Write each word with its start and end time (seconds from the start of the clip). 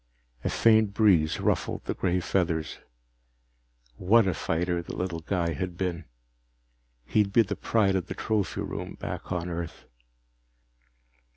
A 0.43 0.49
faint 0.49 0.95
breeze 0.95 1.39
ruffled 1.39 1.83
the 1.85 1.93
gray 1.93 2.19
feathers. 2.21 2.79
What 3.97 4.25
a 4.25 4.33
fighter 4.33 4.81
the 4.81 4.95
little 4.95 5.19
guy 5.19 5.53
had 5.53 5.77
been! 5.77 6.05
He'd 7.05 7.31
be 7.31 7.43
the 7.43 7.55
pride 7.55 7.95
of 7.95 8.07
the 8.07 8.15
trophy 8.15 8.61
room, 8.61 8.95
back 8.99 9.31
on 9.31 9.47
Earth. 9.47 9.85